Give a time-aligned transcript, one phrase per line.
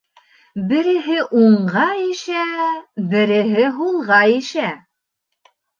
[0.71, 2.47] Береһе уңға ишә,
[3.15, 4.71] береһе һулға ишә.